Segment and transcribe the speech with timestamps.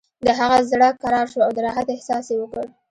[0.25, 2.63] د هغه زړه کرار شو او د راحت احساس یې وکړ